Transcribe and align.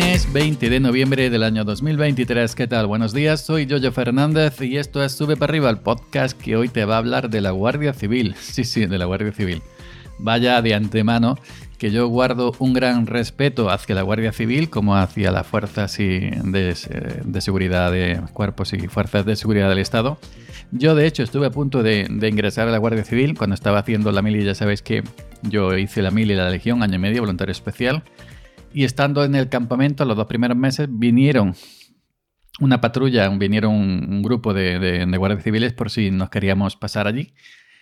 Lunes 0.00 0.32
20 0.32 0.70
de 0.70 0.80
noviembre 0.80 1.28
del 1.28 1.42
año 1.42 1.62
2023. 1.62 2.54
¿Qué 2.54 2.66
tal? 2.66 2.86
Buenos 2.86 3.12
días, 3.12 3.44
soy 3.44 3.68
Jojo 3.68 3.92
Fernández 3.92 4.58
y 4.62 4.78
esto 4.78 5.04
es 5.04 5.12
Sube 5.12 5.36
para 5.36 5.50
arriba, 5.50 5.68
el 5.68 5.76
podcast 5.76 6.40
que 6.40 6.56
hoy 6.56 6.70
te 6.70 6.86
va 6.86 6.94
a 6.94 6.98
hablar 6.98 7.28
de 7.28 7.42
la 7.42 7.50
Guardia 7.50 7.92
Civil. 7.92 8.34
Sí, 8.40 8.64
sí, 8.64 8.86
de 8.86 8.96
la 8.96 9.04
Guardia 9.04 9.30
Civil. 9.30 9.60
Vaya 10.18 10.62
de 10.62 10.74
antemano 10.74 11.36
que 11.76 11.90
yo 11.90 12.08
guardo 12.08 12.54
un 12.60 12.72
gran 12.72 13.06
respeto 13.06 13.68
hacia 13.68 13.94
la 13.94 14.00
Guardia 14.00 14.32
Civil 14.32 14.70
como 14.70 14.96
hacia 14.96 15.30
las 15.30 15.46
fuerzas 15.46 15.98
de, 15.98 16.74
seguridad 17.40 17.92
de 17.92 18.22
cuerpos 18.32 18.72
y 18.72 18.88
fuerzas 18.88 19.26
de 19.26 19.36
seguridad 19.36 19.68
del 19.68 19.80
Estado. 19.80 20.18
Yo 20.72 20.94
de 20.94 21.06
hecho 21.06 21.22
estuve 21.22 21.46
a 21.46 21.50
punto 21.50 21.82
de, 21.82 22.06
ingresar 22.08 22.68
a 22.68 22.70
la 22.70 22.78
Guardia 22.78 23.04
Civil 23.04 23.36
cuando 23.36 23.52
estaba 23.52 23.80
haciendo 23.80 24.10
la 24.12 24.22
mili, 24.22 24.44
ya 24.44 24.54
sabéis 24.54 24.80
que 24.80 25.02
yo 25.42 25.76
hice 25.76 26.00
la 26.00 26.10
mili 26.10 26.32
y 26.32 26.36
la 26.36 26.48
Legión, 26.48 26.82
año 26.82 26.94
y 26.94 26.98
medio, 26.98 27.20
voluntario 27.20 27.52
especial. 27.52 28.02
Y 28.72 28.84
estando 28.84 29.24
en 29.24 29.34
el 29.34 29.48
campamento 29.48 30.04
los 30.04 30.16
dos 30.16 30.26
primeros 30.26 30.56
meses 30.56 30.88
vinieron 30.90 31.54
una 32.60 32.80
patrulla, 32.80 33.28
vinieron 33.28 33.72
un, 33.74 34.22
grupo 34.22 34.52
de, 34.54 34.78
de, 34.78 35.16
guardias 35.16 35.42
civiles 35.42 35.72
por 35.72 35.90
si 35.90 36.10
nos 36.10 36.30
queríamos 36.30 36.76
pasar 36.76 37.06
allí. 37.06 37.32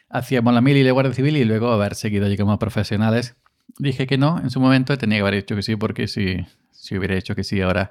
Hacíamos 0.09 0.55
la 0.55 0.61
mili 0.61 0.83
la 0.83 0.93
guardia 0.93 1.13
civil 1.13 1.37
y 1.37 1.45
luego 1.45 1.71
haber 1.71 1.95
seguido 1.95 2.27
allí 2.27 2.37
como 2.37 2.59
profesionales. 2.59 3.37
Dije 3.79 4.07
que 4.07 4.17
no 4.17 4.39
en 4.41 4.51
su 4.51 4.61
momento, 4.61 4.97
tenía 4.97 5.19
que 5.19 5.23
haber 5.23 5.35
dicho 5.35 5.57
que 5.57 5.63
sí 5.63 5.77
porque 5.77 6.09
si, 6.09 6.47
si 6.71 6.97
hubiera 6.97 7.15
dicho 7.15 7.35
que 7.35 7.45
sí 7.45 7.61
ahora 7.61 7.91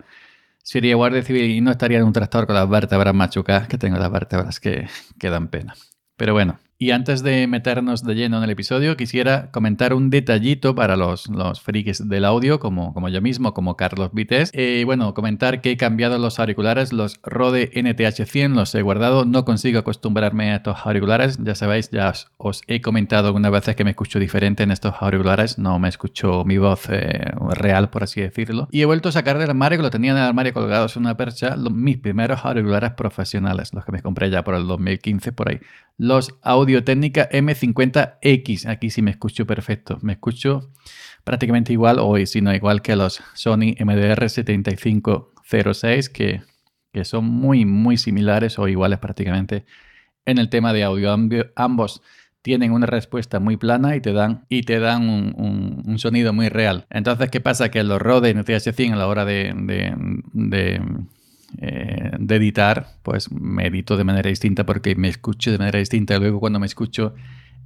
sería 0.63 0.95
guardia 0.95 1.21
civil 1.21 1.43
y 1.43 1.61
no 1.61 1.71
estaría 1.71 1.99
en 1.99 2.05
un 2.05 2.13
tractor 2.13 2.47
con 2.47 2.55
las 2.55 2.67
vértebras 2.67 3.13
machucadas, 3.13 3.67
que 3.67 3.77
tengo 3.77 3.97
las 3.97 4.11
vértebras 4.11 4.59
que, 4.59 4.87
que 5.19 5.29
dan 5.29 5.49
pena. 5.49 5.75
Pero 6.15 6.33
bueno, 6.33 6.59
y 6.79 6.91
antes 6.91 7.23
de 7.23 7.47
meternos 7.47 8.03
de 8.03 8.13
lleno 8.13 8.37
en 8.37 8.43
el 8.43 8.51
episodio, 8.51 8.95
quisiera 8.97 9.49
comentar 9.49 9.95
un 9.95 10.11
detallito 10.11 10.75
para 10.75 10.95
los, 10.95 11.27
los 11.27 11.59
frikis 11.59 12.07
del 12.07 12.23
audio, 12.23 12.59
como, 12.59 12.93
como 12.93 13.09
yo 13.09 13.19
mismo, 13.19 13.55
como 13.55 13.75
Carlos 13.75 14.11
Vites. 14.13 14.51
Eh, 14.53 14.83
bueno, 14.85 15.15
comentar 15.15 15.61
que 15.61 15.71
he 15.71 15.77
cambiado 15.77 16.19
los 16.19 16.39
auriculares, 16.39 16.93
los 16.93 17.19
Rode 17.23 17.71
NTH100, 17.73 18.53
los 18.53 18.75
he 18.75 18.83
guardado. 18.83 19.25
No 19.25 19.43
consigo 19.43 19.79
acostumbrarme 19.79 20.51
a 20.51 20.57
estos 20.57 20.77
auriculares. 20.85 21.39
Ya 21.43 21.55
sabéis, 21.55 21.89
ya 21.89 22.13
os, 22.37 22.61
he 22.67 22.79
comentado 22.79 23.27
algunas 23.27 23.51
veces 23.51 23.75
que 23.75 23.83
me 23.83 23.89
escucho 23.89 24.19
diferente 24.19 24.61
en 24.61 24.69
estos 24.69 24.93
auriculares. 24.99 25.57
No 25.57 25.79
me 25.79 25.89
escucho 25.89 26.45
mi 26.45 26.59
voz 26.59 26.89
eh, 26.91 27.31
real, 27.55 27.89
por 27.89 28.03
así 28.03 28.21
decirlo. 28.21 28.67
Y 28.69 28.81
he 28.81 28.85
vuelto 28.85 29.09
a 29.09 29.13
sacar 29.13 29.39
del 29.39 29.49
armario, 29.49 29.79
que 29.79 29.83
lo 29.83 29.89
tenía 29.89 30.11
en 30.11 30.17
el 30.17 30.23
armario 30.23 30.53
colgados 30.53 30.95
en 30.95 31.03
una 31.03 31.17
percha, 31.17 31.55
mis 31.55 31.97
primeros 31.97 32.45
auriculares 32.45 32.91
profesionales, 32.91 33.73
los 33.73 33.83
que 33.83 33.91
me 33.91 34.03
compré 34.03 34.29
ya 34.29 34.43
por 34.43 34.53
el 34.53 34.67
2015, 34.67 35.31
por 35.31 35.49
ahí. 35.49 35.59
Los 35.99 36.37
audio 36.43 36.66
Audio 36.67 36.83
Técnica 36.83 37.29
M50X. 37.29 38.67
Aquí 38.67 38.89
sí 38.89 39.01
me 39.01 39.11
escucho 39.11 39.47
perfecto. 39.47 39.99
Me 40.01 40.11
escucho 40.11 40.73
prácticamente 41.23 41.71
igual, 41.71 41.97
o 41.97 42.17
si 42.25 42.41
no 42.41 42.53
igual 42.53 42.81
que 42.81 42.97
los 42.97 43.23
Sony 43.35 43.71
MDR7506, 43.79 46.11
que, 46.11 46.41
que 46.91 47.05
son 47.05 47.23
muy, 47.23 47.63
muy 47.63 47.95
similares 47.95 48.59
o 48.59 48.67
iguales 48.67 48.99
prácticamente 48.99 49.63
en 50.25 50.39
el 50.39 50.49
tema 50.49 50.73
de 50.73 50.83
audio. 50.83 51.15
Ambos 51.55 52.01
tienen 52.41 52.73
una 52.73 52.85
respuesta 52.85 53.39
muy 53.39 53.55
plana 53.55 53.95
y 53.95 54.01
te 54.01 54.11
dan, 54.11 54.43
y 54.49 54.63
te 54.63 54.79
dan 54.79 55.07
un, 55.07 55.97
sonido 55.99 56.33
muy 56.33 56.49
real. 56.49 56.85
Entonces, 56.89 57.29
¿qué 57.29 57.39
pasa? 57.39 57.71
Que 57.71 57.81
los 57.83 58.01
Rode 58.01 58.35
NTH100 58.35 58.91
a 58.91 58.97
la 58.97 59.07
hora 59.07 59.23
de, 59.23 59.53
de 60.33 60.81
eh, 61.57 62.11
de 62.19 62.35
editar, 62.35 62.87
pues 63.03 63.31
me 63.31 63.67
edito 63.67 63.97
de 63.97 64.03
manera 64.03 64.29
distinta 64.29 64.65
porque 64.65 64.95
me 64.95 65.07
escucho 65.07 65.51
de 65.51 65.57
manera 65.57 65.79
distinta. 65.79 66.17
Luego 66.19 66.39
cuando 66.39 66.59
me 66.59 66.65
escucho 66.65 67.15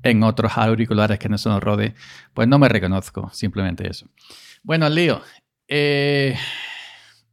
en 0.03 0.23
otros 0.23 0.57
auriculares 0.57 1.19
que 1.19 1.29
no 1.29 1.37
son 1.37 1.59
Rode, 1.61 1.93
pues 2.33 2.47
no 2.47 2.57
me 2.57 2.69
reconozco, 2.69 3.29
simplemente 3.33 3.89
eso. 3.89 4.07
Bueno, 4.63 4.89
lío. 4.89 5.21
Eh, 5.67 6.35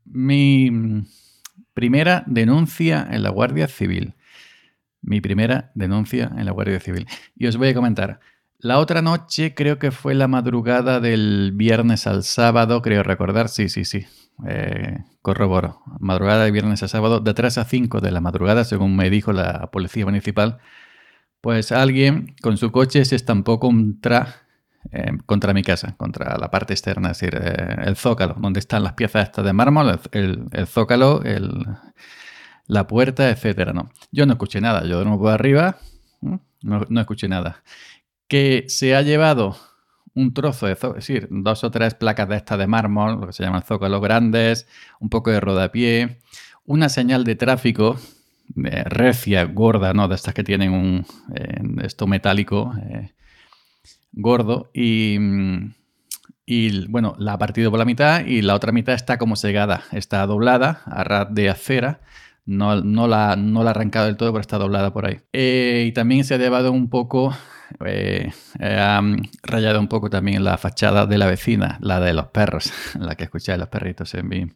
mi 0.05 1.05
primera 1.75 2.25
denuncia 2.27 3.07
en 3.11 3.23
la 3.23 3.31
Guardia 3.31 3.69
Civil. 3.69 4.15
Mi 5.01 5.21
primera 5.21 5.71
denuncia 5.75 6.31
en 6.37 6.45
la 6.45 6.53
Guardia 6.53 6.81
Civil. 6.81 7.07
Y 7.37 7.47
os 7.47 7.57
voy 7.57 7.69
a 7.69 7.75
comentar. 7.75 8.21
La 8.61 8.81
otra 8.81 9.03
noche, 9.03 9.55
creo 9.55 9.79
que 9.79 9.93
fue 9.93 10.17
la 10.17 10.27
madrugada 10.27 10.99
del 10.99 11.53
viernes 11.55 12.09
al 12.09 12.25
sábado, 12.25 12.83
creo 12.83 13.05
recordar, 13.05 13.49
sí, 13.49 13.69
sí, 13.69 13.85
sí, 13.85 14.05
eh, 14.49 14.99
corroboro, 15.23 15.81
madrugada 16.01 16.45
de 16.45 16.51
viernes 16.51 16.83
a 16.83 16.89
sábado, 16.89 17.21
de 17.21 17.35
3 17.35 17.59
a 17.59 17.65
5 17.65 18.01
de 18.01 18.11
la 18.11 18.21
madrugada, 18.21 18.65
según 18.65 18.97
me 18.97 19.11
dijo 19.11 19.33
la 19.33 19.71
policía 19.71 20.05
municipal, 20.07 20.59
pues 21.41 21.71
alguien 21.71 22.35
con 22.43 22.57
su 22.57 22.73
coche 22.73 23.05
se 23.05 23.15
estampó 23.15 23.61
contra, 23.61 24.49
eh, 24.91 25.13
contra 25.25 25.55
mi 25.55 25.63
casa, 25.63 25.95
contra 25.97 26.37
la 26.37 26.51
parte 26.51 26.73
externa, 26.73 27.13
es 27.13 27.21
decir, 27.21 27.41
eh, 27.41 27.77
el 27.85 27.95
zócalo, 27.95 28.35
donde 28.41 28.59
están 28.59 28.83
las 28.83 28.95
piezas 28.95 29.31
de 29.37 29.53
mármol, 29.53 30.01
el, 30.11 30.67
zócalo, 30.67 31.23
la 32.67 32.87
puerta, 32.89 33.31
etcétera. 33.31 33.73
No, 33.73 33.93
yo 34.11 34.27
no 34.27 34.33
escuché 34.33 34.61
nada, 34.61 34.85
yo 34.85 34.99
de 34.99 35.17
por 35.17 35.31
arriba, 35.33 35.77
no, 36.21 36.41
no 36.89 37.01
escuché 37.01 37.29
nada. 37.29 37.63
Que 38.29 38.65
se 38.69 38.95
ha 38.95 39.03
llevado 39.03 39.57
un 40.15 40.35
trozo 40.35 40.67
de 40.67 40.73
es 40.73 40.81
decir, 40.81 41.29
dos 41.31 41.65
o 41.65 41.71
tres 41.71 41.95
placas 41.95 42.29
de 42.29 42.37
estas 42.37 42.59
de 42.59 42.67
mármol, 42.67 43.21
lo 43.21 43.27
que 43.29 43.33
se 43.33 43.45
llaman 43.45 43.63
zócalos 43.63 44.03
grandes, 44.03 44.67
un 45.01 45.09
poco 45.09 45.31
de 45.31 45.41
rodapié, 45.41 46.19
una 46.65 46.89
señal 46.89 47.25
de 47.25 47.37
tráfico 47.37 47.99
eh, 48.65 48.85
recia, 48.85 49.45
gorda, 49.45 49.93
¿no? 49.93 50.09
De 50.09 50.15
estas 50.15 50.35
que 50.35 50.43
tienen 50.43 50.73
un 50.73 51.07
eh, 51.35 51.63
esto 51.83 52.07
metálico 52.07 52.73
eh, 52.83 53.13
gordo 54.13 54.71
y, 54.75 55.19
y, 56.47 56.87
bueno, 56.89 57.15
la 57.19 57.35
ha 57.35 57.39
partido 57.39 57.71
por 57.71 57.79
la 57.79 57.85
mitad 57.85 58.25
y 58.27 58.43
la 58.43 58.55
otra 58.55 58.73
mitad 58.73 58.95
está 58.95 59.19
como 59.19 59.37
segada, 59.37 59.85
está 59.93 60.27
doblada 60.27 60.83
a 60.87 61.05
ras 61.05 61.29
de 61.31 61.49
acera. 61.49 62.01
No, 62.45 62.81
no, 62.81 63.07
la, 63.07 63.37
no 63.37 63.63
la 63.63 63.71
ha 63.71 63.73
arrancado 63.73 64.07
del 64.07 64.17
todo, 64.17 64.33
pero 64.33 64.41
está 64.41 64.57
doblada 64.57 64.93
por 64.93 65.05
ahí. 65.07 65.21
y 65.33 65.93
también 65.93 66.25
se 66.25 66.35
ha 66.35 66.39
llevado 66.39 66.73
un 66.73 66.89
poco 66.89 67.35
eh, 67.85 68.33
rayado 69.43 69.81
un 69.81 69.89
poco 69.89 70.11
también 70.11 70.45
la 70.45 70.59
fachada 70.59 71.07
de 71.07 71.19
la 71.19 71.27
vecina, 71.27 71.79
la 71.81 72.01
de 72.01 72.13
los 72.13 72.27
perros, 72.29 72.73
la 72.99 73.15
que 73.15 73.25
escuché 73.25 73.53
de 73.53 73.59
los 73.59 73.69
perritos 73.69 74.15
en, 74.15 74.29
mi, 74.29 74.47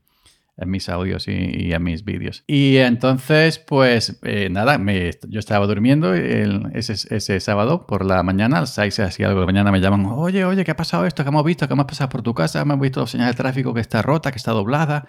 en 0.56 0.70
mis 0.70 0.88
audios 0.88 1.28
y, 1.28 1.72
en 1.72 1.82
mis 1.82 2.04
vídeos. 2.04 2.44
Y 2.46 2.78
entonces, 2.78 3.58
pues 3.58 4.18
eh, 4.22 4.48
nada, 4.50 4.78
me, 4.78 5.10
yo 5.28 5.38
estaba 5.38 5.66
durmiendo 5.66 6.14
ese, 6.14 6.94
ese, 7.14 7.40
sábado 7.40 7.86
por 7.86 8.04
la 8.04 8.22
mañana, 8.22 8.58
a 8.58 8.60
las 8.62 8.74
6 8.74 9.00
así 9.00 9.24
algo 9.24 9.40
de 9.40 9.46
la 9.46 9.52
mañana 9.52 9.72
me 9.72 9.80
llaman, 9.80 10.06
oye, 10.06 10.44
oye, 10.44 10.64
¿qué 10.64 10.70
ha 10.70 10.76
pasado 10.76 11.06
esto? 11.06 11.22
¿Qué 11.22 11.28
hemos 11.28 11.44
visto? 11.44 11.66
¿Qué 11.66 11.74
hemos 11.74 11.86
pasado 11.86 12.10
por 12.10 12.22
tu 12.22 12.34
casa? 12.34 12.60
Hemos 12.60 12.80
visto 12.80 13.06
señales 13.06 13.36
de 13.36 13.42
tráfico 13.42 13.74
que 13.74 13.80
está 13.80 14.02
rota, 14.02 14.30
que 14.30 14.38
está 14.38 14.52
doblada 14.52 15.08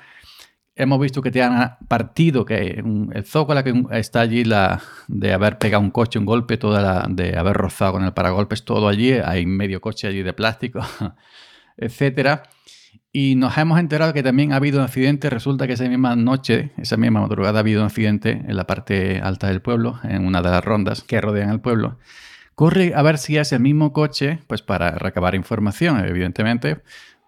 hemos 0.75 0.99
visto 0.99 1.21
que 1.21 1.31
te 1.31 1.41
han 1.41 1.77
partido, 1.87 2.45
que 2.45 2.83
el 3.13 3.25
zócalo 3.25 3.63
que 3.63 3.83
está 3.91 4.21
allí 4.21 4.43
la, 4.43 4.81
de 5.07 5.33
haber 5.33 5.57
pegado 5.57 5.83
un 5.83 5.91
coche, 5.91 6.19
un 6.19 6.25
golpe, 6.25 6.57
toda 6.57 6.81
la, 6.81 7.07
de 7.09 7.37
haber 7.37 7.55
rozado 7.55 7.93
con 7.93 8.03
el 8.03 8.13
paragolpes, 8.13 8.65
todo 8.65 8.87
allí, 8.87 9.11
hay 9.13 9.45
medio 9.45 9.81
coche 9.81 10.07
allí 10.07 10.23
de 10.23 10.33
plástico, 10.33 10.81
etcétera. 11.77 12.43
Y 13.15 13.35
nos 13.35 13.55
hemos 13.59 13.79
enterado 13.79 14.11
que 14.11 14.23
también 14.23 14.53
ha 14.53 14.55
habido 14.55 14.79
un 14.79 14.85
accidente. 14.85 15.29
Resulta 15.29 15.67
que 15.67 15.73
esa 15.73 15.87
misma 15.87 16.15
noche, 16.15 16.71
esa 16.77 16.97
misma 16.97 17.21
madrugada, 17.21 17.59
ha 17.59 17.61
habido 17.61 17.81
un 17.81 17.85
accidente 17.85 18.31
en 18.31 18.55
la 18.55 18.65
parte 18.65 19.19
alta 19.19 19.47
del 19.47 19.61
pueblo, 19.61 19.99
en 20.03 20.25
una 20.25 20.41
de 20.41 20.49
las 20.49 20.65
rondas 20.65 21.03
que 21.03 21.21
rodean 21.21 21.51
el 21.51 21.59
pueblo. 21.59 21.99
Corre 22.55 22.93
a 22.95 23.03
ver 23.03 23.19
si 23.19 23.37
es 23.37 23.51
el 23.51 23.59
mismo 23.59 23.93
coche, 23.93 24.39
pues 24.47 24.63
para 24.63 24.91
recabar 24.91 25.35
información, 25.35 26.03
evidentemente, 26.05 26.81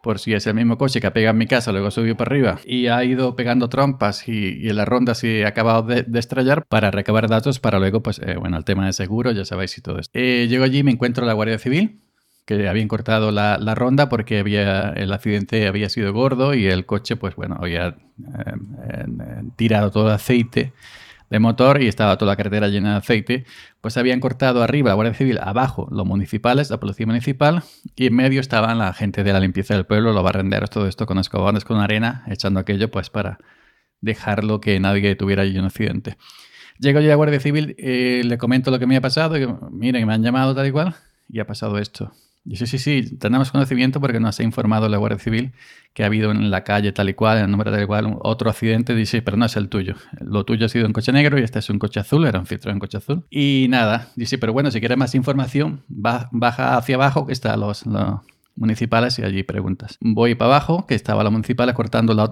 por 0.05 0.19
si 0.19 0.35
es 0.35 0.45
el 0.45 0.53
mismo 0.53 0.77
coche 0.77 1.01
que 1.01 1.07
ha 1.07 1.13
pegado 1.13 1.31
en 1.31 1.39
mi 1.39 1.47
casa, 1.47 1.71
luego 1.71 1.89
subió 1.89 2.15
para 2.15 2.29
arriba 2.29 2.59
y 2.63 2.85
ha 2.85 3.03
ido 3.03 3.35
pegando 3.35 3.69
trompas 3.69 4.29
y, 4.29 4.69
en 4.69 4.75
la 4.75 4.85
ronda 4.85 5.15
se 5.15 5.45
ha 5.45 5.47
acabado 5.47 5.81
de, 5.81 6.05
estrellar 6.19 6.63
para 6.67 6.91
recabar 6.91 7.27
datos 7.27 7.59
para 7.59 7.79
luego, 7.79 8.03
pues, 8.03 8.19
eh, 8.19 8.35
bueno, 8.35 8.55
el 8.55 8.65
tema 8.65 8.85
de 8.85 8.93
seguro, 8.93 9.31
ya 9.31 9.45
sabéis 9.45 9.75
y 9.79 9.81
todo 9.81 9.97
esto. 9.97 10.11
Eh, 10.13 10.45
llego 10.47 10.63
allí 10.63 10.77
y 10.77 10.83
me 10.83 10.91
encuentro 10.91 11.25
la 11.25 11.33
Guardia 11.33 11.57
Civil, 11.57 12.01
que 12.45 12.69
habían 12.69 12.87
cortado 12.87 13.31
la, 13.31 13.57
ronda 13.73 14.07
porque 14.07 14.37
había, 14.37 14.89
el 14.89 15.11
accidente 15.11 15.65
había 15.65 15.89
sido 15.89 16.13
gordo 16.13 16.53
y 16.53 16.67
el 16.67 16.85
coche, 16.85 17.15
pues 17.15 17.35
bueno, 17.35 17.57
había 17.59 17.87
eh, 17.87 19.05
tirado 19.55 19.89
todo 19.89 20.09
el 20.09 20.13
aceite 20.13 20.71
de 21.29 21.39
motor 21.39 21.81
y 21.81 21.87
estaba 21.87 22.17
toda 22.17 22.31
la 22.31 22.35
carretera 22.35 22.67
llena 22.67 22.91
de 22.91 22.97
aceite, 22.97 23.45
pues 23.81 23.97
habían 23.97 24.19
cortado 24.19 24.63
arriba 24.63 24.89
la 24.89 24.95
Guardia 24.95 25.13
Civil, 25.13 25.39
abajo 25.41 25.87
los 25.91 26.05
municipales, 26.05 26.69
la 26.69 26.79
policía 26.79 27.05
municipal, 27.05 27.63
y 27.95 28.07
en 28.07 28.15
medio 28.15 28.41
estaban 28.41 28.77
la 28.77 28.93
gente 28.93 29.23
de 29.23 29.33
la 29.33 29.39
limpieza 29.39 29.73
del 29.73 29.85
pueblo, 29.85 30.13
los 30.13 30.23
barrenderos, 30.23 30.69
todo 30.69 30.87
esto 30.87 31.05
con 31.05 31.17
escobones, 31.19 31.65
con 31.65 31.79
arena, 31.79 32.23
echando 32.27 32.59
aquello 32.59 32.91
pues 32.91 33.09
para 33.09 33.39
dejarlo 34.01 34.61
que 34.61 34.79
nadie 34.79 35.15
tuviera 35.15 35.43
allí 35.43 35.57
un 35.57 35.65
accidente. 35.65 36.17
Llego 36.79 36.99
yo 36.99 37.07
a 37.07 37.09
la 37.09 37.15
Guardia 37.15 37.39
Civil, 37.39 37.75
eh, 37.77 38.21
le 38.25 38.37
comento 38.37 38.69
lo 38.69 38.79
que 38.79 38.87
me 38.87 38.97
ha 38.97 39.01
pasado, 39.01 39.37
y 39.37 39.47
miren, 39.71 40.05
me 40.05 40.13
han 40.13 40.23
llamado 40.23 40.53
tal 40.53 40.67
y 40.67 40.71
cual, 40.71 40.95
y 41.29 41.39
ha 41.39 41.47
pasado 41.47 41.77
esto. 41.77 42.11
Sí, 42.53 42.67
sí, 42.67 42.77
sí, 42.77 43.17
tenemos 43.17 43.51
conocimiento 43.51 43.99
porque 43.99 44.19
nos 44.19 44.39
ha 44.39 44.43
informado 44.43 44.87
la 44.87 44.97
Guardia 44.97 45.17
Civil 45.17 45.51
que 45.93 46.03
ha 46.03 46.07
habido 46.07 46.29
en 46.31 46.51
la 46.51 46.63
calle 46.63 46.91
tal 46.91 47.09
y 47.09 47.13
cual, 47.13 47.37
en 47.37 47.45
el 47.45 47.51
número 47.51 47.71
tal 47.71 47.81
y 47.81 47.87
cual, 47.87 48.17
otro 48.21 48.49
accidente. 48.49 48.93
Dice, 48.93 49.21
pero 49.21 49.37
no 49.37 49.45
es 49.45 49.55
el 49.55 49.69
tuyo. 49.69 49.95
Lo 50.19 50.43
tuyo 50.43 50.65
ha 50.65 50.69
sido 50.69 50.85
un 50.85 50.93
coche 50.93 51.11
negro 51.11 51.39
y 51.39 51.43
este 51.43 51.59
es 51.59 51.69
un 51.69 51.79
coche 51.79 52.01
azul, 52.01 52.27
era 52.27 52.37
un 52.39 52.45
filtro 52.45 52.71
en 52.71 52.79
coche 52.79 52.97
azul. 52.97 53.23
Y 53.29 53.67
nada, 53.69 54.09
dice, 54.15 54.37
pero 54.37 54.53
bueno, 54.53 54.69
si 54.71 54.79
quieres 54.79 54.97
más 54.97 55.15
información, 55.15 55.83
baja 55.87 56.77
hacia 56.77 56.95
abajo 56.95 57.25
que 57.25 57.33
están 57.33 57.61
los, 57.61 57.85
municipales 58.55 59.19
y 59.19 59.23
allí 59.23 59.43
preguntas. 59.43 59.97
Voy 59.99 60.35
para 60.35 60.51
abajo, 60.51 60.85
que 60.87 60.95
estaba 60.95 61.23
la 61.23 61.29
municipal 61.29 61.73
cortando 61.73 62.13
la, 62.13 62.29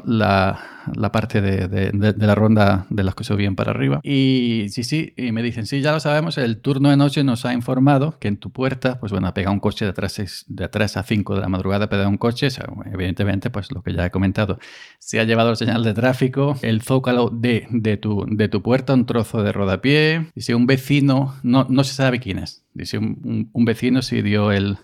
la, 0.96 1.12
parte 1.12 1.42
de, 1.42 1.68
de, 1.68 2.14
la 2.28 2.36
ronda 2.36 2.86
de 2.90 3.04
los 3.04 3.16
que 3.16 3.24
subían 3.24 3.56
para 3.56 3.72
arriba. 3.72 4.00
Y 4.04 4.68
sí, 4.70 4.84
sí, 4.84 5.14
y 5.18 5.32
me 5.32 5.44
dicen, 5.44 5.66
sí, 5.66 5.82
ya 5.82 5.92
lo 5.92 6.00
sabemos, 6.00 6.38
el 6.38 6.60
turno 6.62 6.90
de 6.90 6.98
noche 6.98 7.24
nos 7.24 7.46
ha 7.46 7.54
informado 7.54 8.18
que 8.20 8.30
en 8.30 8.38
tu 8.38 8.52
puerta, 8.52 9.00
pues 9.00 9.12
bueno, 9.12 9.28
ha 9.28 9.34
pegado 9.34 9.54
un 9.54 9.60
coche 9.60 9.86
de 9.86 9.94
3, 9.94 10.46
de 10.48 10.70
3 10.70 10.98
a 10.98 11.04
5 11.04 11.36
de 11.36 11.42
la 11.42 11.50
madrugada, 11.50 11.86
ha 11.86 11.90
pegado 11.90 12.10
un 12.10 12.18
coche, 12.18 12.48
evidentemente, 12.92 13.50
pues 13.50 13.72
lo 13.72 13.82
que 13.82 13.94
ya 13.94 14.06
he 14.06 14.12
comentado, 14.12 14.60
se 15.00 15.20
ha 15.20 15.24
llevado 15.26 15.50
el 15.50 15.58
señal 15.58 15.84
de 15.84 15.94
tráfico, 15.94 16.58
el 16.62 16.82
zócalo 16.82 17.30
de, 17.30 17.68
de, 17.70 17.98
tu, 17.98 18.26
de 18.30 18.48
tu 18.48 18.62
puerta, 18.62 18.94
un 18.94 19.06
trozo 19.06 19.44
de 19.44 19.52
rodapié, 19.52 20.28
y 20.36 20.42
si 20.42 20.54
un 20.54 20.68
vecino, 20.68 21.36
no, 21.44 21.68
no 21.70 21.84
se 21.84 21.94
sabe 21.94 22.20
quién 22.20 22.40
es, 22.40 22.64
dice 22.74 22.98
un, 22.98 23.50
un 23.52 23.66
vecino 23.66 24.02
si 24.02 24.22
dio 24.22 24.52
el, 24.52 24.78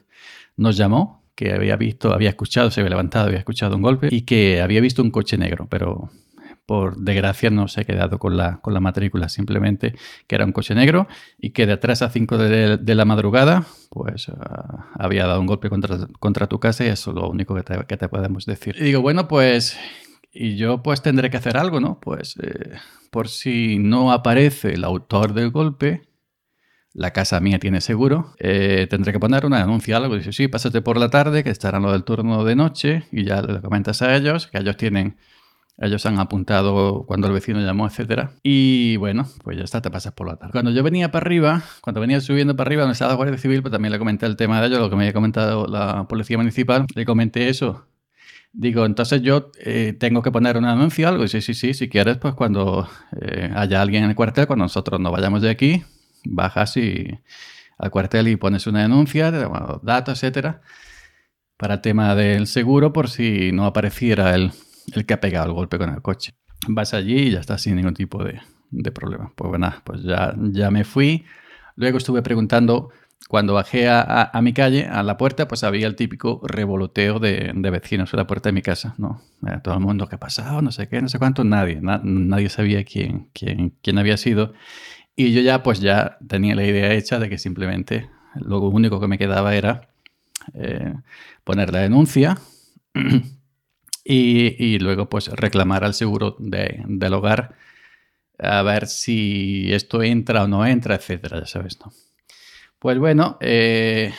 nos 0.58 0.76
llamó 0.76 1.19
que 1.40 1.54
había 1.54 1.78
visto, 1.78 2.14
había 2.14 2.28
escuchado, 2.28 2.70
se 2.70 2.82
había 2.82 2.90
levantado, 2.90 3.28
había 3.28 3.40
escuchado 3.40 3.78
un 3.78 3.82
golpe 3.82 4.10
y 4.12 4.24
que 4.24 4.60
había 4.60 4.82
visto 4.82 5.02
un 5.02 5.10
coche 5.10 5.38
negro, 5.38 5.68
pero 5.70 6.10
por 6.66 6.98
desgracia 6.98 7.50
no 7.50 7.70
se 7.70 7.80
ha 7.80 7.84
quedado 7.86 8.20
con 8.20 8.36
la, 8.36 8.58
con 8.58 8.74
la 8.74 8.82
matrícula, 8.82 9.30
simplemente 9.30 9.96
que 10.28 10.36
era 10.36 10.44
un 10.44 10.52
coche 10.52 10.76
negro 10.76 11.08
y 11.38 11.52
que 11.52 11.66
de 11.66 11.78
3 11.78 12.02
a 12.02 12.10
5 12.10 12.38
de, 12.38 12.94
la 12.94 13.06
madrugada 13.06 13.66
pues 13.90 14.28
ah, 14.28 14.90
había 14.96 15.28
dado 15.28 15.40
un 15.40 15.46
golpe 15.48 15.70
contra, 15.70 16.10
contra, 16.20 16.48
tu 16.48 16.60
casa 16.60 16.84
y 16.84 16.90
eso 16.90 17.12
es 17.12 17.16
lo 17.16 17.30
único 17.30 17.56
que 17.56 17.64
te, 17.64 17.86
que 17.88 17.96
te, 17.96 18.10
podemos 18.10 18.46
decir. 18.46 18.76
Y 18.78 18.84
digo, 18.84 19.02
bueno, 19.02 19.30
pues 19.30 19.80
y 20.34 20.58
yo 20.58 20.84
pues 20.84 21.02
tendré 21.02 21.30
que 21.30 21.38
hacer 21.38 21.56
algo, 21.56 21.80
¿no? 21.80 22.02
Pues 22.02 22.36
eh, 22.44 22.74
por 23.12 23.30
si 23.30 23.80
no 23.80 24.12
aparece 24.12 24.74
el 24.74 24.84
autor 24.84 25.34
del 25.34 25.52
golpe, 25.52 26.09
la 26.94 27.12
casa 27.12 27.40
mía 27.40 27.60
tiene 27.60 27.82
seguro, 27.82 28.34
eh, 28.40 28.88
tendré 28.90 29.12
que 29.14 29.20
poner 29.20 29.46
una 29.46 29.60
denuncia, 29.60 29.98
algo. 29.98 30.16
Dice, 30.16 30.34
sí, 30.34 30.48
pásate 30.48 30.82
por 30.82 30.98
la 30.98 31.10
tarde, 31.10 31.44
que 31.44 31.50
estarán 31.50 31.84
lo 31.84 31.92
del 31.92 32.04
turno 32.04 32.44
de 32.44 32.56
noche, 32.56 33.04
y 33.12 33.26
ya 33.26 33.42
le 33.42 33.62
comentas 33.62 34.02
a 34.02 34.16
ellos, 34.16 34.48
que 34.48 34.58
ellos 34.58 34.76
tienen, 34.78 35.18
ellos 35.78 36.06
han 36.06 36.20
apuntado 36.20 37.06
cuando 37.06 37.28
el 37.28 37.34
vecino 37.34 37.60
llamó, 37.62 37.88
etcétera. 37.88 38.32
Y 38.44 38.98
bueno, 38.98 39.28
pues 39.44 39.58
ya 39.58 39.64
está, 39.64 39.82
te 39.82 39.92
pasas 39.92 40.14
por 40.14 40.28
la 40.28 40.36
tarde. 40.36 40.52
Cuando 40.52 40.72
yo 40.72 40.84
venía 40.84 41.12
para 41.12 41.26
arriba, 41.26 41.64
cuando 41.82 42.02
venía 42.02 42.20
subiendo 42.22 42.56
para 42.56 42.68
arriba, 42.68 42.82
donde 42.82 42.94
estaba 42.94 43.12
la 43.12 43.18
Guardia 43.18 43.38
Civil, 43.38 43.62
pues 43.62 43.72
también 43.72 43.92
le 43.92 44.00
comenté 44.00 44.26
el 44.26 44.36
tema 44.36 44.60
de 44.60 44.68
ellos, 44.68 44.80
lo 44.80 44.90
que 44.90 44.96
me 44.96 45.04
había 45.04 45.14
comentado 45.14 45.68
la 45.68 46.08
Policía 46.08 46.38
Municipal, 46.38 46.86
le 46.96 47.06
comenté 47.06 47.50
eso. 47.50 47.86
Digo, 48.52 48.86
entonces 48.86 49.22
yo 49.22 49.52
eh, 49.64 49.94
tengo 50.00 50.24
que 50.24 50.32
poner 50.32 50.58
una 50.58 50.72
denuncia 50.72 51.08
o 51.08 51.12
algo. 51.12 51.24
Y 51.24 51.28
sí, 51.28 51.40
sí, 51.42 51.54
sí, 51.54 51.74
si 51.76 51.88
quieres, 51.88 52.18
pues 52.18 52.34
cuando 52.34 52.90
eh, 53.22 53.52
haya 53.56 53.82
alguien 53.82 54.04
en 54.04 54.10
el 54.10 54.16
cuartel, 54.16 54.48
cuando 54.48 54.66
nosotros 54.66 55.00
nos 55.00 55.12
vayamos 55.12 55.42
de 55.44 55.52
aquí, 55.52 55.84
bajas 56.26 56.78
y, 56.78 57.20
al 57.80 57.92
cuartel 57.92 58.28
y 58.28 58.36
pones 58.36 58.68
una 58.68 58.82
denuncia, 58.82 59.32
datos, 59.82 60.22
etcétera, 60.22 60.62
para 61.58 61.76
el 61.76 61.82
tema 61.82 62.14
del 62.14 62.46
seguro 62.46 62.94
por 62.94 63.10
si 63.10 63.52
no 63.54 63.66
apareciera 63.66 64.36
el, 64.36 64.52
el, 64.94 65.06
que 65.06 65.14
ha 65.14 65.22
pegado 65.22 65.48
el 65.48 65.54
golpe 65.54 65.78
con 65.78 65.90
el 65.90 66.02
coche. 66.02 66.36
Vas 66.68 66.94
allí 66.94 67.18
y 67.18 67.32
ya 67.32 67.40
estás 67.40 67.62
sin 67.62 67.78
ningún 67.78 67.94
tipo 67.94 68.24
de, 68.24 68.42
de 68.70 68.92
problema. 68.92 69.32
Pues 69.36 69.50
bueno, 69.50 69.74
pues 69.86 70.04
ya, 70.04 70.36
ya 70.38 70.70
me 70.72 70.84
fui. 70.84 71.26
Luego 71.78 71.98
estuve 71.98 72.22
preguntando, 72.22 72.90
cuando 73.30 73.54
bajé 73.54 73.88
a, 73.88 74.30
a, 74.34 74.42
mi 74.42 74.52
calle, 74.52 74.86
a 74.86 75.02
la 75.02 75.16
puerta, 75.16 75.48
pues 75.48 75.64
había 75.64 75.88
el 75.88 75.96
típico 75.96 76.42
revoloteo 76.44 77.20
de, 77.20 77.52
de 77.56 77.70
vecinos 77.70 78.14
a 78.14 78.18
la 78.18 78.28
puerta 78.28 78.50
de 78.50 78.54
mi 78.54 78.62
casa, 78.62 78.96
¿no? 78.98 79.22
todo 79.64 79.74
el 79.74 79.80
mundo, 79.80 80.08
¿qué 80.08 80.16
ha 80.16 80.20
pasado? 80.20 80.62
No 80.62 80.72
sé 80.74 80.90
qué, 80.90 81.02
no 81.02 81.08
sé 81.08 81.18
cuánto, 81.18 81.46
nadie, 81.46 81.80
nadie 81.82 82.50
sabía 82.50 82.84
quién, 82.84 83.30
quién, 83.34 83.76
quién 83.82 83.98
había 83.98 84.18
sido. 84.18 84.54
Y 85.20 85.34
yo 85.34 85.42
ya 85.42 85.64
pues 85.64 85.82
ya 85.82 86.18
tenía 86.26 86.56
la 86.56 86.66
idea 86.66 86.94
hecha 86.94 87.20
de 87.20 87.28
que 87.28 87.38
simplemente 87.38 88.10
lo 88.36 88.62
único 88.62 89.02
que 89.02 89.08
me 89.08 89.18
quedaba 89.18 89.54
era 89.54 89.90
eh, 90.54 90.94
poner 91.44 91.74
la 91.74 91.80
denuncia 91.80 92.38
y, 94.06 94.80
luego 94.80 95.10
pues 95.10 95.28
reclamar 95.28 95.84
al 95.84 95.94
seguro 95.94 96.38
del 96.40 97.14
hogar 97.14 97.58
a 98.38 98.62
ver 98.62 98.88
si 98.88 99.74
esto 99.74 100.02
entra 100.04 100.46
o 100.46 100.48
no 100.48 100.66
entra, 100.66 100.96
etcétera, 100.96 101.42
ya 101.42 101.48
sabes, 101.48 101.82
¿no? 101.82 101.92
Pues 102.80 102.98
bueno, 102.98 103.38
eh, 103.42 104.14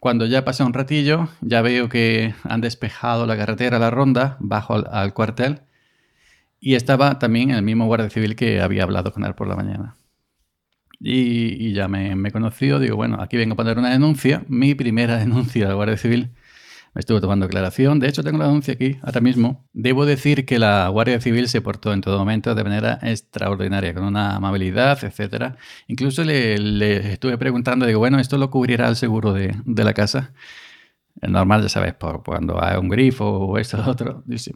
cuando 0.00 0.24
ya 0.24 0.46
pasa 0.46 0.64
un 0.64 0.72
ratillo, 0.72 1.28
ya 1.42 1.60
veo 1.60 1.90
que 1.90 2.34
han 2.44 2.62
despejado 2.62 3.26
la 3.26 3.36
carretera, 3.36 3.78
la 3.78 3.90
ronda, 3.90 4.38
bajo 4.40 4.72
al, 4.72 5.12
cuartel 5.12 5.60
y 6.60 6.76
estaba 6.76 7.18
también 7.18 7.50
el 7.50 7.62
mismo 7.62 7.84
guardia 7.84 8.08
civil 8.08 8.36
que 8.36 8.62
había 8.62 8.84
hablado 8.84 9.12
con 9.12 9.22
él 9.26 9.34
por 9.34 9.48
la 9.48 9.56
mañana. 9.56 9.96
Y, 10.98 11.72
ya 11.72 11.88
me, 11.88 12.16
me 12.16 12.30
conoció, 12.30 12.78
digo, 12.78 12.96
bueno, 12.96 13.18
aquí 13.20 13.36
vengo 13.36 13.54
a 13.54 13.56
poner 13.56 13.78
una 13.78 13.90
denuncia, 13.90 14.44
mi 14.48 14.74
primera 14.74 15.16
denuncia 15.18 15.68
la 15.68 15.74
Guardia 15.74 15.96
Civil. 15.96 16.30
Me 16.94 17.00
estuvo 17.00 17.20
tomando 17.20 17.44
declaración, 17.44 18.00
de 18.00 18.08
hecho 18.08 18.22
tengo 18.24 18.38
la 18.38 18.46
denuncia 18.46 18.72
aquí, 18.72 18.96
ahora 19.02 19.20
mismo. 19.20 19.68
Debo 19.74 20.06
decir 20.06 20.46
que 20.46 20.58
la 20.58 20.88
Guardia 20.88 21.20
Civil 21.20 21.46
se 21.48 21.60
portó 21.60 21.92
en 21.92 22.00
todo 22.00 22.18
momento 22.18 22.54
de 22.54 22.64
manera 22.64 22.98
extraordinaria, 23.02 23.92
con 23.92 24.04
una 24.04 24.36
amabilidad, 24.36 25.04
etc. 25.04 25.56
Incluso 25.88 26.24
le, 26.24 26.56
le 26.56 27.12
estuve 27.12 27.36
preguntando, 27.36 27.84
digo, 27.84 27.98
bueno, 27.98 28.18
¿esto 28.18 28.38
lo 28.38 28.50
cubrirá 28.50 28.88
el 28.88 28.96
seguro 28.96 29.34
de, 29.34 29.54
de 29.66 29.84
la 29.84 29.92
casa? 29.92 30.32
Es 31.20 31.30
normal, 31.30 31.62
ya 31.62 31.68
sabes, 31.68 31.94
por 31.94 32.22
cuando 32.22 32.62
hay 32.62 32.78
un 32.78 32.88
grifo 32.88 33.26
o 33.26 33.58
esto 33.58 33.78
o 33.78 33.90
otro. 33.90 34.22
Dice, 34.26 34.52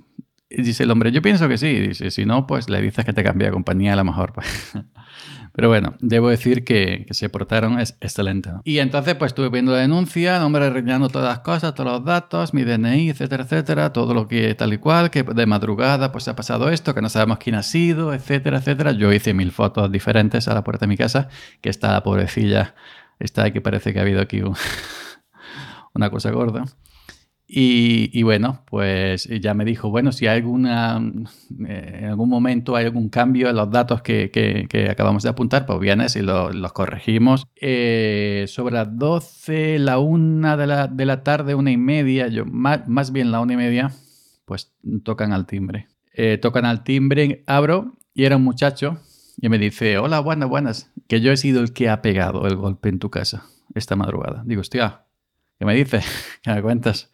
dice 0.51 0.83
el 0.83 0.91
hombre, 0.91 1.13
yo 1.13 1.23
pienso 1.23 1.49
que 1.49 1.59
sí. 1.59 1.79
Dice, 1.79 2.11
si 2.11 2.25
no, 2.25 2.47
pues 2.47 2.69
le 2.69 2.81
dices 2.83 3.05
que 3.05 3.13
te 3.13 3.23
cambie 3.23 3.47
de 3.47 3.53
compañía 3.53 3.95
a 3.95 3.97
lo 3.97 4.05
mejor. 4.05 4.33
Pues. 4.33 4.73
Pero 5.61 5.69
bueno, 5.69 5.93
debo 6.01 6.31
decir 6.31 6.65
que, 6.65 7.07
se 7.11 7.29
portaron 7.29 7.79
es 7.79 7.95
excelente. 8.01 8.51
Y 8.65 8.79
entonces 8.79 9.15
pues 9.17 9.29
estuve 9.29 9.51
viendo 9.51 9.73
la 9.73 9.81
denuncia, 9.81 10.39
nombre 10.39 10.71
rellenando 10.71 11.11
todas 11.11 11.29
las 11.29 11.41
cosas, 11.41 11.75
todos 11.75 11.93
los 11.93 12.03
datos, 12.03 12.55
mi 12.55 12.65
DNI, 12.65 13.11
etcétera, 13.11 13.45
etcétera, 13.45 13.93
todo 13.93 14.15
lo 14.15 14.27
que 14.27 14.55
tal 14.55 14.73
y 14.73 14.79
cual, 14.79 15.11
que 15.11 15.23
de 15.23 15.45
madrugada 15.45 16.13
pues 16.13 16.29
ha 16.29 16.35
pasado 16.35 16.71
esto, 16.71 16.95
que 16.95 17.03
no 17.03 17.11
sabemos 17.11 17.37
quién 17.37 17.57
ha 17.57 17.63
sido, 17.63 18.15
etcétera, 18.15 18.57
etcétera. 18.57 18.93
Yo 18.93 19.13
hice 19.13 19.35
mil 19.35 19.53
fotos 19.53 19.93
diferentes 19.93 20.49
a 20.49 20.55
la 20.55 20.65
puerta 20.65 20.87
de 20.87 20.89
mi 20.89 20.97
casa, 20.97 21.29
que 21.61 21.69
está 21.69 21.93
la 21.93 22.03
pobrecilla, 22.03 22.75
está 23.19 23.53
que 23.53 23.61
parece 23.61 23.93
que 23.93 23.99
ha 23.99 24.03
habido 24.03 24.23
aquí 24.23 24.41
una 25.93 26.09
cosa 26.09 26.31
gorda. 26.31 26.65
Y, 27.53 28.23
bueno, 28.23 28.63
pues 28.67 29.25
ya 29.25 29.55
me 29.55 29.65
dijo, 29.65 29.91
bueno, 29.91 30.13
si 30.13 30.29
hay 30.29 30.39
alguna, 30.39 31.03
eh, 31.67 31.99
en 32.03 32.05
algún 32.05 32.29
momento 32.29 32.77
hay 32.77 32.85
algún 32.85 33.09
cambio 33.09 33.51
en 33.51 33.57
los 33.57 33.69
datos 33.69 34.03
que, 34.03 34.69
acabamos 34.89 35.25
de 35.25 35.31
apuntar, 35.31 35.67
pues 35.67 35.81
vienes 35.81 36.15
y 36.15 36.23
los 36.23 36.73
corregimos. 36.73 37.49
Eh, 37.61 38.45
sobre 38.47 38.75
las 38.75 38.97
12, 38.97 39.81
la 39.81 39.99
1 39.99 40.57
de 40.57 40.67
la, 40.69 40.87
de 40.87 41.05
la 41.05 41.25
tarde, 41.25 41.57
una 41.57 41.73
y 41.73 41.77
media, 41.77 42.29
yo, 42.29 42.47
más, 42.47 42.87
más, 42.87 43.11
bien 43.11 43.33
la 43.33 43.41
una 43.41 43.55
y 43.55 43.57
media, 43.57 43.91
pues 44.45 44.73
tocan 45.03 45.33
al 45.33 45.47
timbre. 45.47 45.89
Eh, 46.15 46.39
tocan 46.39 46.65
al 46.67 46.85
timbre, 46.85 47.43
abro 47.49 47.97
y 48.15 48.27
era 48.27 48.37
un 48.37 48.45
muchacho 48.45 49.01
y 49.41 49.49
me 49.49 49.59
dice, 49.59 49.99
hola, 49.99 50.21
buenas, 50.21 50.49
buenas, 50.49 50.93
que 51.09 51.21
yo 51.21 51.33
he 51.33 51.37
sido 51.37 51.63
el 51.63 51.73
que 51.73 51.89
ha 51.89 52.01
pegado 52.01 52.47
el 52.47 52.55
golpe 52.55 52.91
en 52.91 53.01
tu 53.01 53.11
casa 53.11 53.43
esta 53.75 53.97
madrugada. 53.97 54.43
Digo, 54.47 54.61
hostia, 54.61 55.03
¿Qué 55.61 55.67
me 55.67 55.75
dices? 55.75 56.07
¿Qué 56.43 56.55
me 56.55 56.63
cuentas? 56.63 57.11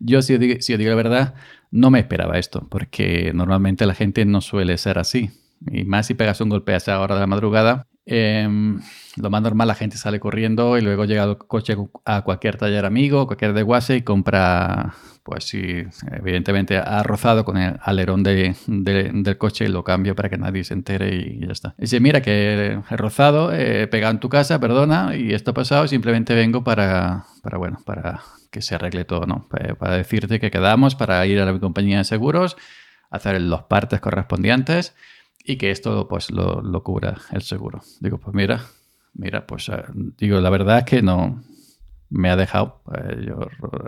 Yo, 0.00 0.20
si 0.20 0.34
os, 0.34 0.40
digo, 0.40 0.90
la 0.90 0.96
verdad, 0.96 1.34
no 1.70 1.90
me 1.90 2.00
esperaba 2.00 2.40
esto, 2.40 2.66
porque 2.68 3.30
normalmente 3.32 3.86
la 3.86 3.94
gente 3.94 4.24
no 4.24 4.40
suele 4.40 4.76
ser 4.78 4.98
así. 4.98 5.30
Y 5.70 5.84
más 5.84 6.08
si 6.08 6.14
pegas 6.14 6.40
un 6.40 6.48
golpe 6.48 6.74
a 6.74 6.78
esa 6.78 7.00
hora 7.00 7.14
de 7.14 7.20
la 7.20 7.28
madrugada, 7.28 7.86
em, 8.04 8.80
lo 9.14 9.30
más 9.30 9.42
normal, 9.42 9.68
la 9.68 9.76
gente 9.76 9.96
sale 9.96 10.18
corriendo 10.18 10.76
y 10.76 10.80
luego 10.80 11.04
llega 11.04 11.22
el 11.22 11.38
coche 11.38 11.76
a 12.04 12.22
cualquier 12.22 12.56
taller 12.56 12.84
amigo, 12.84 13.28
cualquier 13.28 13.52
desguace 13.52 13.98
y 13.98 14.02
compra, 14.02 14.96
pues 15.24 15.44
sí, 15.44 15.84
evidentemente 16.12 16.76
ha 16.76 17.02
rozado 17.02 17.44
con 17.44 17.56
el 17.56 17.76
alerón 17.80 18.22
de, 18.22 18.54
del 18.66 19.38
coche 19.38 19.64
y 19.64 19.68
lo 19.68 19.82
cambio 19.82 20.14
para 20.14 20.28
que 20.28 20.38
nadie 20.38 20.64
se 20.64 20.74
entere 20.74 21.14
y 21.16 21.46
ya 21.46 21.52
está. 21.52 21.74
Y 21.78 21.82
dice, 21.82 21.98
mira 21.98 22.20
que 22.22 22.78
he 22.88 22.96
rozado, 22.96 23.52
he 23.52 23.86
pegado 23.88 24.12
en 24.12 24.20
tu 24.20 24.28
casa, 24.28 24.60
perdona, 24.60 25.16
y 25.16 25.32
esto 25.32 25.52
ha 25.52 25.54
pasado, 25.54 25.88
simplemente 25.88 26.34
vengo 26.34 26.62
para, 26.62 27.24
para 27.42 27.58
bueno, 27.58 27.78
para 27.84 28.20
que 28.50 28.62
se 28.62 28.74
arregle 28.74 29.04
todo, 29.04 29.26
¿no? 29.26 29.48
Para, 29.48 29.96
decirte 29.96 30.38
que 30.38 30.50
quedamos 30.50 30.94
para 30.94 31.26
ir 31.26 31.40
a 31.40 31.46
la 31.46 31.58
compañía 31.58 31.98
de 31.98 32.04
seguros, 32.04 32.56
hacer 33.10 33.40
los 33.40 33.62
partes 33.62 34.00
correspondientes 34.00 34.94
y 35.42 35.56
que 35.56 35.70
esto 35.70 36.06
pues 36.06 36.30
lo, 36.30 36.60
lo 36.60 36.82
cubra 36.82 37.16
el 37.32 37.42
seguro. 37.42 37.82
Digo, 38.00 38.18
pues 38.18 38.34
mira, 38.34 38.60
Mira, 39.14 39.46
pues 39.46 39.68
eh, 39.68 39.84
digo, 40.18 40.40
la 40.40 40.50
verdad 40.50 40.78
es 40.78 40.84
que 40.84 41.02
no 41.02 41.42
me 42.14 42.30
ha 42.30 42.36
dejado. 42.36 42.80
Eh, 42.96 43.26
yo 43.26 43.40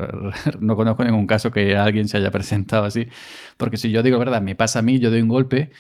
no 0.61 0.77
conozco 0.77 1.05
ningún 1.05 1.27
caso 1.27 1.51
que 1.53 1.77
alguien 1.77 2.09
se 2.09 2.17
haya 2.17 2.31
presentado 2.31 2.85
así. 2.85 3.09
Porque 3.57 3.77
si 3.77 3.91
yo 3.91 4.03
digo 4.03 4.19
verdad, 4.19 4.43
me 4.43 4.57
pasa 4.57 4.81
a 4.81 4.83
mí, 4.83 4.99
yo 4.99 5.11
doy 5.11 5.23
un 5.23 5.29
golpe. 5.29 5.71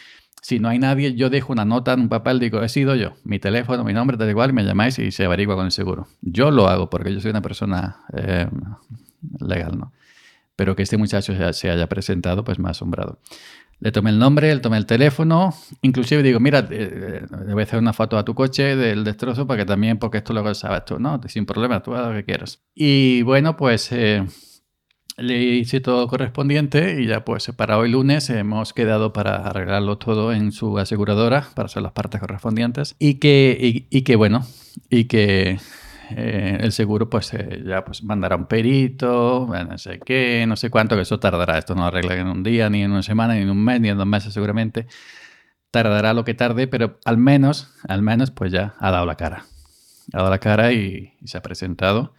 Si 0.42 0.60
no 0.60 0.68
hay 0.68 0.78
nadie, 0.78 1.14
yo 1.14 1.28
dejo 1.28 1.52
una 1.52 1.64
nota 1.64 1.92
en 1.92 2.02
un 2.02 2.08
papel, 2.08 2.38
digo, 2.38 2.62
he 2.62 2.68
sido 2.68 2.94
yo, 2.94 3.14
mi 3.24 3.40
teléfono, 3.40 3.82
mi 3.82 3.92
nombre, 3.92 4.16
tal 4.16 4.30
igual, 4.30 4.52
me 4.52 4.62
llamáis 4.62 4.96
y 5.00 5.10
se 5.10 5.24
averigua 5.24 5.56
con 5.56 5.64
el 5.64 5.72
seguro. 5.72 6.06
Yo 6.20 6.52
lo 6.52 6.68
hago 6.68 6.88
porque 6.88 7.12
yo 7.12 7.20
soy 7.20 7.32
una 7.32 7.42
persona 7.42 8.04
eh, 8.16 8.46
legal, 9.40 9.76
¿no? 9.76 9.92
Pero 10.54 10.76
que 10.76 10.84
este 10.84 10.96
muchacho 10.96 11.34
se 11.52 11.70
haya 11.70 11.88
presentado, 11.88 12.44
pues 12.44 12.60
me 12.60 12.68
ha 12.68 12.70
asombrado. 12.70 13.18
Le 13.78 13.92
tomé 13.92 14.10
el 14.10 14.18
nombre, 14.18 14.54
le 14.54 14.60
tomé 14.60 14.78
el 14.78 14.86
teléfono, 14.86 15.54
inclusive 15.82 16.22
digo, 16.22 16.40
mira, 16.40 16.66
eh, 16.70 17.26
le 17.46 17.52
voy 17.52 17.60
a 17.60 17.64
hacer 17.64 17.78
una 17.78 17.92
foto 17.92 18.16
a 18.16 18.24
tu 18.24 18.34
coche 18.34 18.74
del 18.74 19.04
destrozo 19.04 19.46
para 19.46 19.58
que 19.58 19.66
también, 19.66 19.98
porque 19.98 20.18
esto 20.18 20.32
luego 20.32 20.54
sabes 20.54 20.86
tú, 20.86 20.98
¿no? 20.98 21.20
Sin 21.28 21.44
problema, 21.44 21.82
tú 21.82 21.94
haz 21.94 22.08
lo 22.08 22.14
que 22.14 22.24
quieras. 22.24 22.62
Y 22.74 23.20
bueno, 23.22 23.56
pues 23.58 23.92
eh, 23.92 24.24
le 25.18 25.42
hice 25.42 25.80
todo 25.80 26.08
correspondiente 26.08 27.00
y 27.00 27.06
ya 27.06 27.24
pues 27.24 27.50
para 27.56 27.78
hoy 27.78 27.90
lunes 27.90 28.28
hemos 28.30 28.72
quedado 28.72 29.12
para 29.12 29.36
arreglarlo 29.36 29.98
todo 29.98 30.32
en 30.32 30.52
su 30.52 30.78
aseguradora 30.78 31.48
para 31.54 31.66
hacer 31.66 31.82
las 31.82 31.92
partes 31.92 32.20
correspondientes 32.20 32.96
y 32.98 33.14
que, 33.14 33.86
y, 33.88 34.02
que 34.02 34.16
bueno, 34.16 34.46
y 34.90 35.04
que 35.04 35.58
eh, 36.10 36.58
el 36.60 36.72
seguro 36.72 37.08
pues 37.10 37.32
eh, 37.34 37.62
ya 37.64 37.84
pues 37.84 38.02
mandará 38.02 38.36
un 38.36 38.46
perito, 38.46 39.48
no 39.48 39.78
sé 39.78 40.00
qué, 40.04 40.44
no 40.46 40.56
sé 40.56 40.70
cuánto, 40.70 40.96
que 40.96 41.02
eso 41.02 41.18
tardará, 41.18 41.58
esto 41.58 41.74
no 41.74 41.82
lo 41.82 41.86
arregla 41.88 42.14
en 42.16 42.26
un 42.28 42.42
día, 42.42 42.70
ni 42.70 42.82
en 42.82 42.92
una 42.92 43.02
semana, 43.02 43.34
ni 43.34 43.42
en 43.42 43.50
un 43.50 43.62
mes, 43.62 43.80
ni 43.80 43.88
en 43.88 43.98
dos 43.98 44.06
meses 44.06 44.32
seguramente, 44.32 44.86
tardará 45.70 46.14
lo 46.14 46.24
que 46.24 46.34
tarde, 46.34 46.68
pero 46.68 46.98
al 47.04 47.18
menos, 47.18 47.74
al 47.88 48.02
menos 48.02 48.30
pues 48.30 48.52
ya 48.52 48.74
ha 48.78 48.90
dado 48.90 49.06
la 49.06 49.16
cara, 49.16 49.44
ha 50.12 50.18
dado 50.18 50.30
la 50.30 50.38
cara 50.38 50.72
y, 50.72 51.14
se 51.24 51.38
ha 51.38 51.42
presentado. 51.42 52.14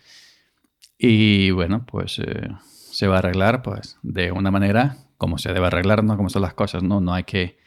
Y 0.97 1.51
bueno 1.51 1.85
pues... 1.85 2.19
Eh, 2.19 2.49
se 2.97 3.07
va 3.07 3.17
a 3.17 3.19
arreglar 3.19 3.61
pues 3.61 3.99
de 4.01 4.31
una 4.31 4.49
manera 4.49 4.97
como 5.17 5.37
se 5.37 5.53
debe 5.53 5.67
arreglar, 5.67 6.03
no 6.03 6.17
como 6.17 6.29
son 6.29 6.41
las 6.41 6.55
cosas, 6.55 6.81
no, 6.81 6.99
no 6.99 7.13
hay 7.13 7.25
que, 7.25 7.59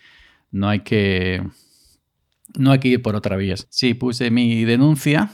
no 0.50 0.69
hay 0.69 0.81
que, 0.81 1.41
no 2.57 2.73
hay 2.73 2.81
que 2.81 2.89
ir 2.89 3.03
por 3.03 3.15
otra 3.15 3.37
vía. 3.37 3.55
Sí, 3.69 3.95
puse 3.95 4.33
mi 4.33 4.65
denuncia 4.65 5.31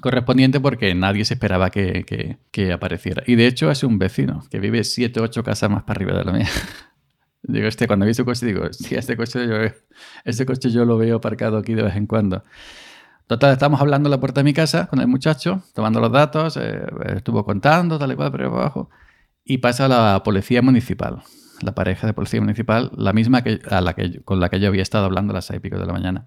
correspondiente 0.00 0.60
porque 0.60 0.94
nadie 0.94 1.24
se 1.24 1.34
esperaba 1.34 1.70
que, 1.70 2.38
que, 2.50 2.72
apareciera. 2.72 3.22
Y 3.26 3.34
de 3.34 3.46
hecho 3.46 3.70
es 3.70 3.84
un 3.84 3.98
vecino 3.98 4.44
que 4.50 4.58
vive 4.58 4.84
7 4.84 5.20
o 5.20 5.24
8 5.24 5.42
casas 5.44 5.70
más 5.70 5.82
para 5.82 5.98
arriba 5.98 6.18
de 6.18 6.24
la 6.24 6.32
mía. 6.32 6.48
Digo, 7.42 7.66
este, 7.66 7.86
cuando 7.86 8.06
vi 8.06 8.14
su 8.14 8.24
coche, 8.24 8.46
digo, 8.46 8.72
sí, 8.72 8.94
este 8.94 9.16
coche, 9.16 9.48
yo, 9.48 9.56
este 10.24 10.46
coche 10.46 10.70
yo 10.70 10.84
lo 10.84 10.96
veo 10.96 11.16
aparcado 11.16 11.56
aquí 11.58 11.74
de 11.74 11.82
vez 11.82 11.96
en 11.96 12.06
cuando. 12.06 12.44
Total, 13.26 13.52
estamos 13.52 13.80
hablando 13.80 14.08
en 14.08 14.12
la 14.12 14.20
puerta 14.20 14.40
de 14.40 14.44
mi 14.44 14.52
casa 14.52 14.86
con 14.86 15.00
el 15.00 15.08
muchacho, 15.08 15.62
tomando 15.74 16.00
los 16.00 16.12
datos, 16.12 16.56
eh, 16.56 16.82
estuvo 17.16 17.44
contando, 17.44 17.98
tal 17.98 18.12
y 18.12 18.14
cual, 18.14 18.30
pero 18.30 18.46
abajo, 18.46 18.90
y 19.44 19.58
pasa 19.58 19.88
la 19.88 20.22
policía 20.24 20.62
municipal, 20.62 21.22
la 21.62 21.74
pareja 21.74 22.06
de 22.06 22.12
policía 22.12 22.40
municipal, 22.40 22.92
la 22.96 23.12
misma 23.12 23.42
que, 23.42 23.60
a 23.68 23.80
la 23.80 23.94
que, 23.94 24.20
con 24.22 24.38
la 24.38 24.48
que 24.48 24.60
yo 24.60 24.68
había 24.68 24.82
estado 24.82 25.06
hablando 25.06 25.32
a 25.32 25.34
las 25.34 25.46
seis 25.46 25.58
y 25.58 25.60
pico 25.60 25.78
de 25.78 25.86
la 25.86 25.92
mañana. 25.92 26.26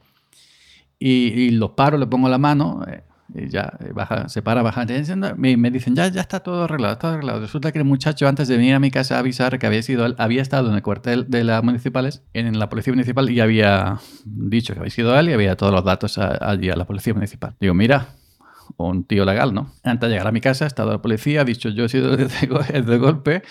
Y, 0.99 1.27
y 1.27 1.51
los 1.51 1.71
paro, 1.71 1.97
le 1.97 2.07
pongo 2.07 2.27
la 2.27 2.37
mano, 2.37 2.83
eh, 2.87 3.03
y 3.33 3.49
ya 3.49 3.73
eh, 3.79 3.91
baja, 3.93 4.29
se 4.29 4.41
para, 4.41 4.61
baja. 4.61 4.85
Me, 5.35 5.57
me 5.57 5.71
dicen, 5.71 5.95
ya, 5.95 6.07
ya 6.07 6.21
está 6.21 6.41
todo 6.41 6.65
arreglado, 6.65 6.93
está 6.93 7.13
arreglado. 7.13 7.39
Resulta 7.39 7.71
que 7.71 7.79
el 7.79 7.85
muchacho, 7.85 8.27
antes 8.27 8.47
de 8.47 8.57
venir 8.57 8.75
a 8.75 8.79
mi 8.79 8.91
casa 8.91 9.15
a 9.15 9.19
avisar 9.19 9.57
que 9.57 9.65
había 9.65 9.81
sido 9.81 10.05
había 10.17 10.41
estado 10.41 10.69
en 10.69 10.75
el 10.75 10.83
cuartel 10.83 11.29
de 11.29 11.43
las 11.43 11.63
municipales, 11.63 12.23
en 12.33 12.59
la 12.59 12.69
policía 12.69 12.93
municipal, 12.93 13.29
y 13.29 13.39
había 13.39 13.99
dicho 14.25 14.73
que 14.73 14.79
había 14.79 14.91
sido 14.91 15.17
él 15.19 15.29
y 15.29 15.33
había 15.33 15.55
todos 15.55 15.73
los 15.73 15.83
datos 15.83 16.17
allí 16.17 16.69
a 16.69 16.75
la 16.75 16.85
policía 16.85 17.13
municipal. 17.13 17.55
Digo, 17.59 17.73
mira, 17.73 18.09
un 18.77 19.03
tío 19.03 19.25
legal, 19.25 19.53
¿no? 19.53 19.71
Antes 19.83 20.09
de 20.09 20.13
llegar 20.13 20.27
a 20.27 20.31
mi 20.31 20.41
casa, 20.41 20.65
ha 20.65 20.67
estado 20.67 20.91
la 20.91 21.01
policía, 21.01 21.41
ha 21.41 21.45
dicho, 21.45 21.69
yo 21.69 21.85
he 21.85 21.89
sido 21.89 22.15
de, 22.15 22.25
de 22.81 22.97
golpe, 22.97 23.43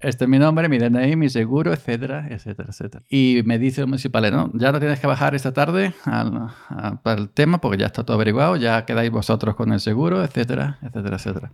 este 0.00 0.24
es 0.24 0.28
mi 0.28 0.38
nombre, 0.38 0.68
mi 0.68 0.78
DNI, 0.78 1.16
mi 1.16 1.28
seguro, 1.28 1.72
etcétera, 1.72 2.28
etcétera, 2.30 2.68
etcétera. 2.70 3.04
Y 3.08 3.42
me 3.44 3.58
dice 3.58 3.80
el 3.80 3.86
municipal, 3.88 4.30
no, 4.30 4.50
ya 4.54 4.70
no 4.70 4.78
tienes 4.78 5.00
que 5.00 5.06
bajar 5.06 5.34
esta 5.34 5.52
tarde 5.52 5.92
para 6.04 7.20
el 7.20 7.30
tema 7.30 7.60
porque 7.60 7.78
ya 7.78 7.86
está 7.86 8.04
todo 8.04 8.14
averiguado, 8.14 8.56
ya 8.56 8.84
quedáis 8.84 9.10
vosotros 9.10 9.56
con 9.56 9.72
el 9.72 9.80
seguro, 9.80 10.22
etcétera, 10.22 10.78
etcétera, 10.82 11.16
etcétera. 11.16 11.52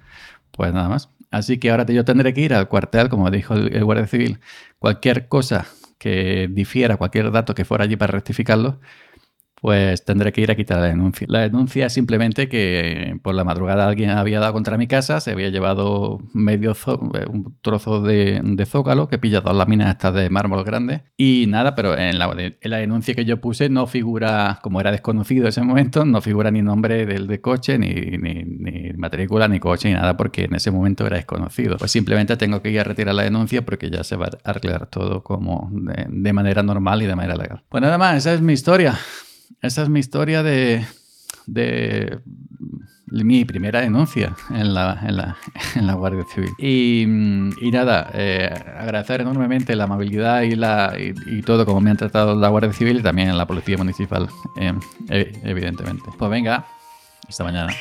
Pues 0.50 0.72
nada 0.72 0.88
más. 0.88 1.10
Así 1.30 1.58
que 1.58 1.70
ahora 1.70 1.84
yo 1.86 2.04
tendré 2.04 2.32
que 2.34 2.42
ir 2.42 2.54
al 2.54 2.68
cuartel, 2.68 3.08
como 3.08 3.30
dijo 3.30 3.54
el 3.54 3.84
Guardia 3.84 4.06
Civil, 4.06 4.38
cualquier 4.78 5.26
cosa 5.28 5.66
que 5.98 6.48
difiera, 6.50 6.96
cualquier 6.96 7.30
dato 7.32 7.54
que 7.54 7.64
fuera 7.64 7.84
allí 7.84 7.96
para 7.96 8.12
rectificarlo, 8.12 8.78
pues 9.64 10.04
tendré 10.04 10.30
que 10.34 10.42
ir 10.42 10.50
a 10.50 10.56
quitar 10.56 10.78
la 10.78 10.88
denuncia. 10.88 11.26
La 11.30 11.40
denuncia 11.40 11.86
es 11.86 11.94
simplemente 11.94 12.50
que 12.50 13.18
por 13.22 13.34
la 13.34 13.44
madrugada 13.44 13.88
alguien 13.88 14.10
había 14.10 14.38
dado 14.38 14.52
contra 14.52 14.76
mi 14.76 14.86
casa, 14.86 15.20
se 15.20 15.30
había 15.30 15.48
llevado 15.48 16.18
medio 16.34 16.72
eh, 16.72 17.26
trozo 17.62 18.02
de, 18.02 18.42
zócalo 18.66 19.08
que 19.08 19.16
pilla 19.16 19.40
todas 19.40 19.56
las 19.56 19.66
minas 19.66 19.88
estas 19.88 20.12
de 20.12 20.28
mármol 20.28 20.64
grande. 20.64 21.04
Y 21.16 21.46
nada, 21.48 21.74
pero 21.74 21.96
en 21.96 22.18
la, 22.18 22.28
denuncia 22.60 23.14
que 23.14 23.24
yo 23.24 23.40
puse 23.40 23.70
no 23.70 23.86
figura, 23.86 24.58
como 24.60 24.82
era 24.82 24.92
desconocido 24.92 25.44
en 25.44 25.48
ese 25.48 25.62
momento, 25.62 26.04
no 26.04 26.20
figura 26.20 26.50
ni 26.50 26.60
nombre 26.60 27.06
del 27.06 27.26
de 27.26 27.40
coche, 27.40 27.78
ni, 27.78 27.88
ni, 27.88 28.92
matrícula, 28.98 29.48
ni 29.48 29.60
coche, 29.60 29.88
ni 29.88 29.94
nada, 29.94 30.14
porque 30.14 30.44
en 30.44 30.56
ese 30.56 30.72
momento 30.72 31.06
era 31.06 31.16
desconocido. 31.16 31.78
Pues 31.78 31.90
simplemente 31.90 32.36
tengo 32.36 32.60
que 32.60 32.70
ir 32.70 32.80
a 32.80 32.84
retirar 32.84 33.14
la 33.14 33.22
denuncia 33.22 33.64
porque 33.64 33.88
ya 33.88 34.04
se 34.04 34.16
va 34.16 34.26
a 34.26 34.50
arreglar 34.50 34.88
todo 34.88 35.22
como 35.22 35.70
de, 35.72 36.04
de 36.06 36.32
manera 36.34 36.62
normal 36.62 37.00
y 37.00 37.06
de 37.06 37.16
manera 37.16 37.36
legal. 37.36 37.62
Pues 37.70 37.80
nada 37.80 37.96
más, 37.96 38.18
esa 38.18 38.34
es 38.34 38.42
mi 38.42 38.52
historia. 38.52 38.98
Esa 39.62 39.82
es 39.82 39.88
mi 39.88 40.00
historia 40.00 40.42
de, 40.42 40.84
de 41.46 42.20
mi 43.22 43.44
primera 43.44 43.80
denuncia 43.80 44.34
en 44.50 44.74
la, 44.74 44.98
en 45.06 45.16
la, 45.16 45.36
en 45.76 45.86
la 45.86 45.94
Guardia 45.94 46.24
Civil. 46.34 46.50
Y, 46.58 47.02
y 47.02 47.70
nada, 47.70 48.10
eh, 48.14 48.52
agradecer 48.78 49.20
enormemente 49.20 49.76
la 49.76 49.84
amabilidad 49.84 50.42
y, 50.42 50.56
la, 50.56 50.94
y, 50.98 51.42
todo 51.42 51.64
como 51.64 51.80
me 51.80 51.90
han 51.90 51.96
tratado 51.96 52.34
la 52.34 52.48
Guardia 52.48 52.72
Civil 52.72 52.98
y 52.98 53.02
también 53.02 53.36
la 53.36 53.46
Policía 53.46 53.76
Municipal, 53.76 54.28
eh, 54.58 55.32
evidentemente. 55.44 56.04
Pues 56.18 56.30
venga, 56.30 56.66
hasta 57.28 57.44
mañana. 57.44 57.72